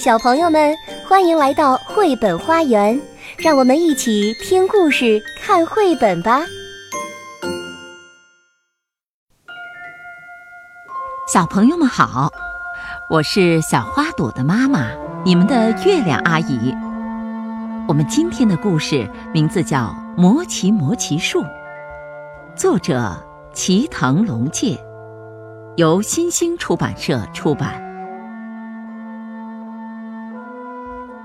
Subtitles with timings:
[0.00, 0.74] 小朋友们，
[1.06, 2.98] 欢迎来到绘本花园，
[3.36, 6.40] 让我们一起听故事、看绘本吧。
[11.30, 12.30] 小朋友们好，
[13.10, 14.88] 我是小花朵的妈妈，
[15.22, 16.74] 你们的月亮阿姨。
[17.86, 21.42] 我们今天的故事名字叫《魔奇魔奇树》，
[22.56, 23.14] 作者
[23.52, 24.82] 齐藤龙介，
[25.76, 27.89] 由新兴出版社出版。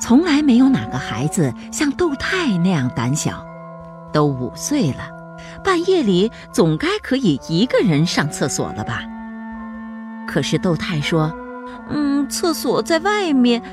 [0.07, 3.43] 从来没有哪个孩子像豆太那样胆小，
[4.13, 5.09] 都五岁了，
[5.63, 9.01] 半夜里总该可以一个人上厕所了吧？
[10.27, 11.33] 可是豆太说
[11.89, 13.63] ：“嗯，厕所在外面，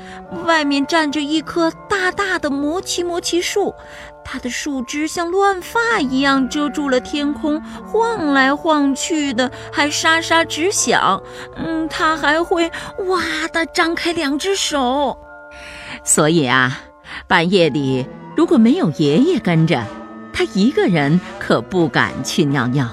[0.47, 3.71] 外面站着一棵大大的魔奇魔奇树，
[4.25, 11.21] 它的树枝像乱发一样遮住了天空，晃来晃去的，还沙沙直响。
[11.57, 12.71] 嗯，它还会
[13.05, 13.21] 哇
[13.51, 15.15] 的张开两只手。”
[16.03, 16.79] 所以啊，
[17.27, 19.85] 半夜里如果没有爷爷跟着，
[20.33, 22.89] 他一个人可不敢去尿尿。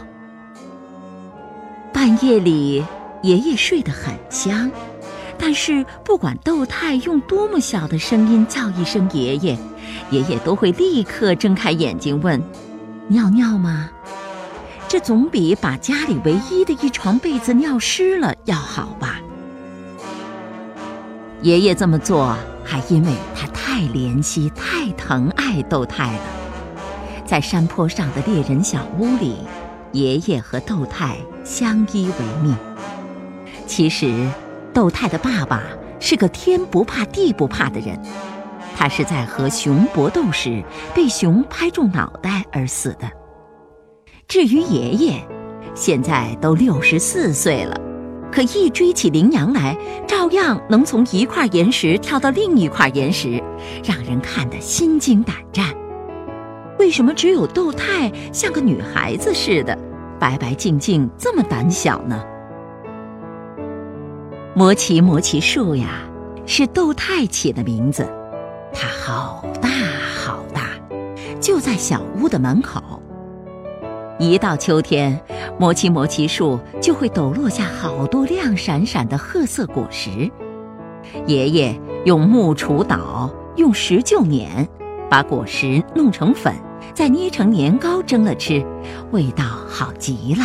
[1.92, 2.84] 半夜里，
[3.22, 4.70] 爷爷睡得很香，
[5.36, 9.58] 但是不管窦太用多么小的声音叫一声“爷爷”，
[10.10, 12.40] 爷爷都会立刻睁开眼睛问
[13.08, 13.90] ：“尿尿吗？”
[14.86, 19.09] 这总比把家里唯一的一床被子尿湿了要好吧？
[21.42, 22.36] 爷爷这么做。
[22.62, 26.20] 还因为他太怜惜、太疼爱豆太了，
[27.26, 29.38] 在山坡上的猎人小屋里，
[29.90, 32.56] 爷爷和豆太相依为命。
[33.66, 34.14] 其实，
[34.72, 35.64] 豆太的爸爸
[35.98, 38.00] 是个天不怕地不怕的人，
[38.76, 40.62] 他是在和熊搏斗时
[40.94, 43.10] 被熊拍中脑袋而死的。
[44.28, 45.20] 至于爷爷，
[45.74, 47.89] 现在都六十四岁了。
[48.32, 53.42] 可一追起羚羊来，照样能从一块岩石跳到另一块岩石，
[53.84, 55.66] 让人看得心惊胆战。
[56.78, 59.76] 为什么只有豆太像个女孩子似的，
[60.18, 62.22] 白白净净，这么胆小呢？
[64.54, 66.02] 魔奇魔奇树呀，
[66.46, 68.08] 是豆太起的名字，
[68.72, 69.68] 它好大
[70.24, 70.70] 好大，
[71.40, 72.99] 就在小屋的门口。
[74.20, 75.18] 一到秋天。
[75.58, 80.30] 魔奇魔奇树就会抖落下好多亮闪闪的褐色果实，
[81.26, 84.68] 爷爷用木锄捣，用石臼碾，
[85.10, 86.54] 把果实弄成粉，
[86.94, 88.64] 再捏成年糕蒸了吃，
[89.10, 90.44] 味道好极了。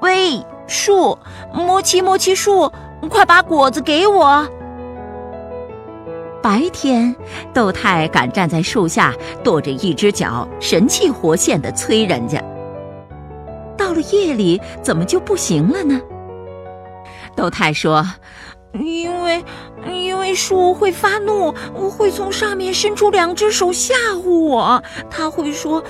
[0.00, 1.18] 喂，树，
[1.52, 2.70] 魔奇魔奇树，
[3.08, 4.46] 快把果子给我！
[6.42, 7.14] 白天，
[7.52, 12.42] 豆太敢站在树下，跺着一只脚，神气活现的催人家。
[13.76, 16.00] 到了夜里，怎么就不行了呢？
[17.34, 18.04] 豆太说
[18.74, 19.44] ：“因为，
[19.86, 21.52] 因为树会发怒，
[21.90, 24.82] 会从上面伸出两只手吓唬我。
[25.10, 25.82] 他会说：‘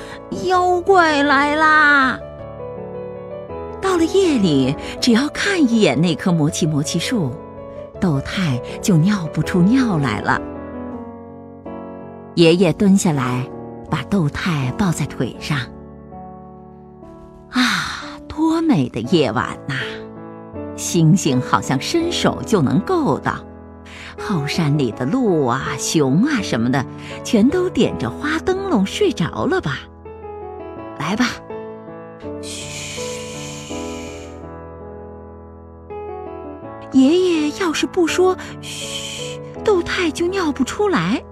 [0.44, 2.18] 妖怪来啦！’
[3.80, 7.32] 到了夜里，只要看一眼那棵魔奇魔奇树，
[8.00, 10.40] 豆太就尿不出尿来了。
[12.34, 13.48] 爷爷蹲下来，
[13.90, 15.58] 把豆太抱在腿上。”
[17.50, 19.74] 啊多美的夜晚呐！
[20.76, 23.34] 星星好像伸手就能够到，
[24.16, 26.84] 后山里的鹿啊、熊啊什么的，
[27.24, 29.78] 全都点着花灯笼睡着了吧？
[30.98, 31.26] 来吧，
[32.40, 33.00] 嘘！
[36.92, 37.37] 爷爷
[37.68, 41.22] 要是不说嘘，豆太就尿不出来；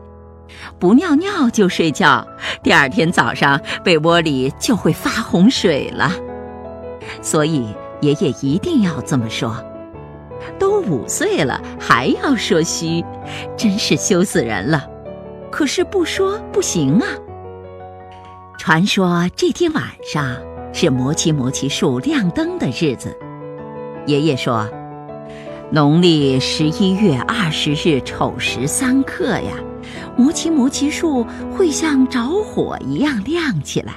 [0.79, 2.27] 不尿尿就睡觉，
[2.63, 6.13] 第二天早上被窝里就会发洪水了。
[7.23, 9.57] 所以爷爷一定要这么说，
[10.59, 13.03] 都五岁了还要说虚，
[13.57, 14.87] 真是羞死人了。
[15.51, 17.07] 可是不说不行啊。
[18.59, 20.37] 传说这天晚上
[20.75, 23.17] 是魔奇魔奇树亮灯的日子。
[24.05, 24.69] 爷爷说，
[25.73, 29.53] 农历十一月二十日丑时三刻呀，
[30.17, 33.95] 魔奇魔奇树会像着火一样亮起来。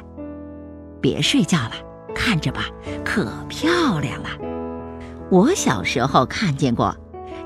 [1.00, 1.74] 别睡觉了。
[2.16, 2.66] 看着吧，
[3.06, 4.30] 可漂亮了。
[5.30, 6.94] 我小时候看见过，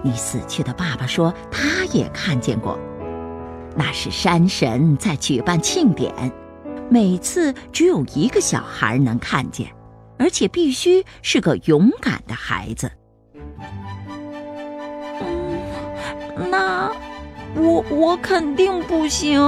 [0.01, 2.79] 你死去的爸爸说他也看见过。
[3.75, 6.31] 那是山神在举办庆典，
[6.89, 9.67] 每次只有一个小孩能看见，
[10.17, 12.89] 而且必须是个勇敢的孩子。
[16.35, 16.91] 那
[17.55, 19.39] 我我肯定不行。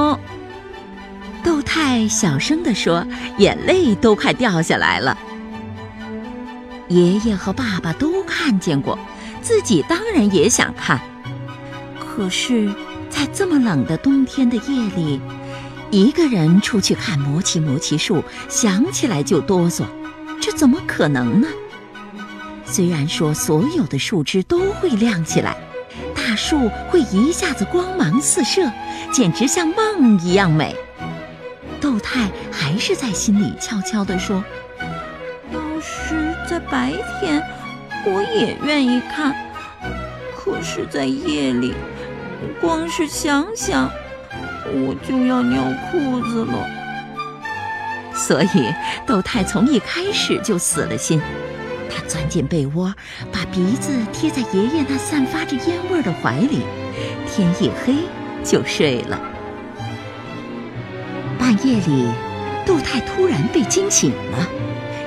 [1.44, 3.06] 豆太小声地说，
[3.38, 5.18] 眼泪都快掉下来了。
[6.88, 8.98] 爷爷和爸爸都看见过，
[9.42, 11.00] 自己当然也想看，
[12.00, 12.72] 可是，
[13.10, 15.20] 在这么冷的冬天的夜里，
[15.90, 19.84] 一个人出去看魔奇魔奇树，想起来就哆嗦，
[20.40, 21.48] 这怎么可能呢？
[22.66, 25.56] 虽然说所有的树枝都会亮起来，
[26.36, 28.72] 树会一下子光芒四射，
[29.12, 30.76] 简直像梦一样美。
[31.80, 34.44] 豆太还是在心里悄悄地说
[35.54, 37.42] ：“要是在白天，
[38.06, 39.34] 我也愿意看；
[40.36, 41.74] 可是在夜里，
[42.60, 43.90] 光是想想，
[44.66, 46.68] 我就要尿裤子了。”
[48.16, 48.74] 所以，
[49.06, 51.22] 豆太从一开始就死了心。
[51.96, 52.94] 他钻进被窝，
[53.32, 56.60] 把鼻子贴在爷爷那散发着烟味的怀里，
[57.26, 57.96] 天一黑
[58.44, 59.18] 就睡了。
[61.40, 62.08] 半夜里，
[62.66, 64.46] 杜太突然被惊醒了，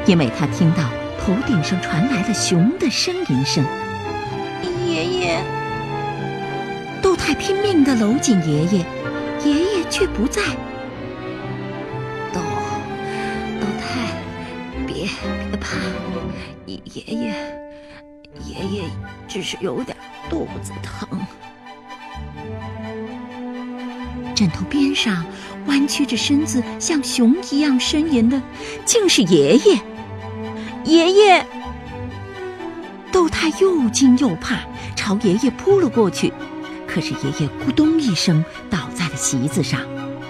[0.06, 0.84] 因为他听到
[1.20, 3.62] 头顶上传来了熊的呻吟声。
[4.86, 5.42] 爷爷，
[7.02, 8.86] 杜太拼命地搂紧爷爷，
[9.44, 10.40] 爷爷却不在。
[12.32, 12.40] 杜，
[13.60, 15.06] 杜太，别
[15.50, 15.76] 别怕。
[16.68, 17.34] 爷爷，
[18.44, 18.84] 爷爷
[19.26, 19.96] 只是有点
[20.28, 21.08] 肚子疼。
[24.34, 25.24] 枕头边上
[25.66, 28.40] 弯曲着身子，像熊一样呻吟的，
[28.84, 29.80] 竟是爷爷。
[30.84, 31.46] 爷爷，
[33.10, 34.60] 豆太又惊又怕，
[34.94, 36.32] 朝爷爷扑了过去。
[36.86, 39.80] 可是爷爷咕咚一声倒在了席子上，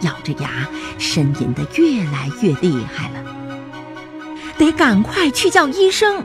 [0.00, 0.68] 咬着牙，
[0.98, 3.37] 呻吟的越来越厉害了。
[4.58, 6.24] 得赶快去叫医生。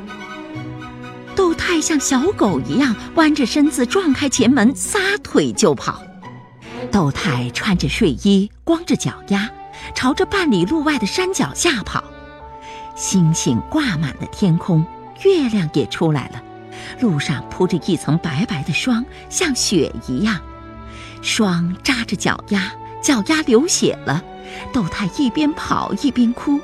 [1.36, 6.02] 豆太像小狗一样弯着身子，撞开前门，撒腿就跑。
[6.92, 9.50] 豆太穿着睡衣，光着脚丫，
[9.96, 12.04] 朝着半里路外的山脚下跑。
[12.96, 14.86] 星星挂满了天空，
[15.24, 16.44] 月亮也出来了。
[17.00, 20.40] 路上铺着一层白白的霜，像雪一样。
[21.22, 22.72] 霜扎着脚丫，
[23.02, 24.24] 脚丫流血了。
[24.72, 26.60] 豆太一边跑一边哭，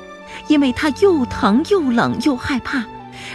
[0.48, 2.84] 因为他又疼又冷又害怕。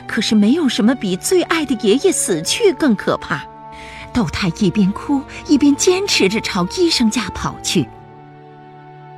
[0.07, 3.45] 可是没有什么比最爱的爷爷死去更可怕。
[4.12, 7.88] 豆太一边哭一边坚持着朝医生家跑去。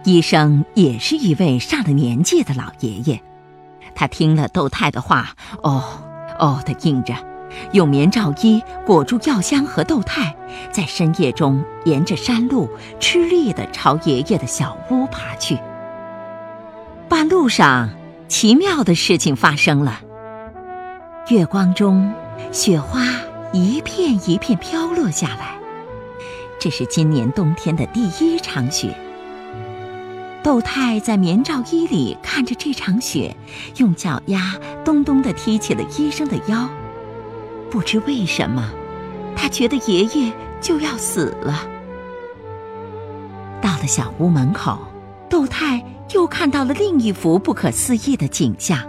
[0.03, 3.19] 医生也是一位上了年纪的老爷爷，
[3.93, 5.83] 他听了豆太的话，哦
[6.39, 7.13] 哦的应着，
[7.73, 10.35] 用棉罩衣裹住药箱和豆太，
[10.71, 12.69] 在深夜中沿着山路
[12.99, 15.57] 吃力地朝爷爷的小屋爬去。
[17.09, 17.89] 半路上，
[18.27, 20.01] 奇妙的事情发生了。
[21.29, 22.13] 月光中，
[22.51, 23.01] 雪花
[23.53, 25.55] 一片一片飘落下来。
[26.59, 28.93] 这是今年冬天的第一场雪。
[30.43, 33.35] 豆太在棉罩衣里看着这场雪，
[33.77, 36.67] 用脚丫咚咚地踢起了医生的腰。
[37.71, 38.69] 不知为什么，
[39.33, 41.65] 他觉得爷爷就要死了。
[43.61, 44.77] 到了小屋门口，
[45.29, 45.83] 豆太
[46.13, 48.79] 又看到了另一幅不可思议的景象。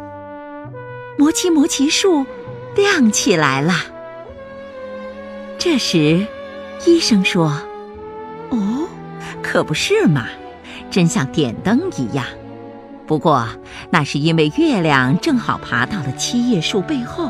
[1.19, 2.25] 魔奇魔奇树
[2.77, 3.75] 亮起来了。
[5.59, 6.27] 这时，
[6.87, 7.61] 医生说
[8.51, 8.89] ：“哦，
[9.43, 10.29] 可不是嘛，
[10.91, 12.25] 真像点灯一样。
[13.07, 13.49] 不过
[13.91, 17.29] 那是因为月亮正好爬到了七叶树背后，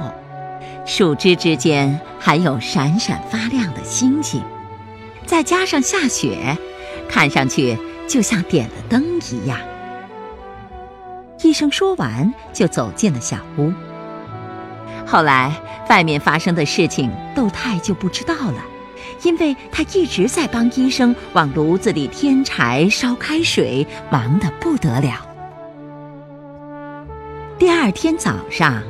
[0.84, 4.42] 树枝之间还有闪闪发亮的星星，
[5.24, 6.58] 再加上下雪，
[7.08, 9.58] 看上去就像点了灯一样。”
[11.48, 13.72] 医生说完，就走进了小屋。
[15.06, 18.62] 后来，外面发生的事情，窦太就不知道了，
[19.22, 25.26] 因为他一直在帮医生往炉子里添柴、烧开水，忙得不得了。
[27.58, 28.82] 第二天早上，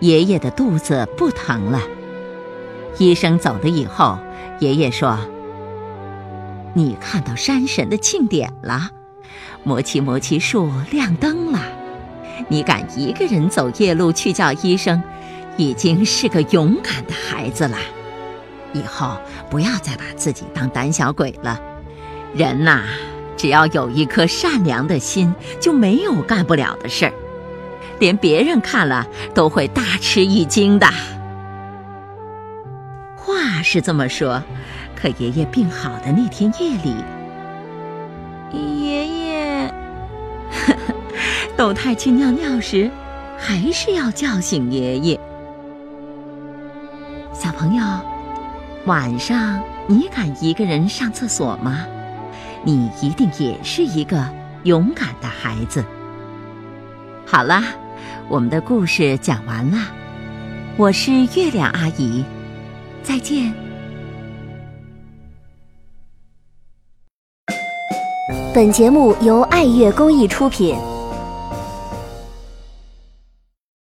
[0.00, 1.80] 爷爷的肚子不疼了。
[2.98, 4.18] 医生走了以后，
[4.58, 5.16] 爷爷说
[6.74, 8.90] ：“你看到山神的庆典了，
[9.62, 11.60] 魔奇魔奇树亮灯了。”
[12.48, 15.02] 你敢一个人走夜路去叫医生，
[15.56, 17.76] 已经是个勇敢的孩子了。
[18.72, 19.16] 以后
[19.48, 21.60] 不要再把自己当胆小鬼了。
[22.34, 22.82] 人呐，
[23.36, 27.12] 只要有一颗善良的心，就没有干不了的事儿，
[28.00, 30.86] 连别人看了都会大吃一惊的。
[33.16, 34.42] 话是这么说，
[35.00, 36.94] 可爷爷病好的那天夜里，
[38.52, 39.83] 爷爷。
[41.56, 42.90] 豆太去尿尿时，
[43.38, 45.20] 还是要叫醒爷爷。
[47.32, 47.82] 小朋友，
[48.86, 51.86] 晚上你敢一个人上厕所吗？
[52.64, 54.28] 你一定也是一个
[54.64, 55.84] 勇敢的孩子。
[57.24, 57.62] 好啦，
[58.28, 59.78] 我们的故事讲完了，
[60.76, 62.24] 我是月亮阿姨，
[63.04, 63.54] 再见。
[68.52, 70.76] 本节目由爱乐公益出品。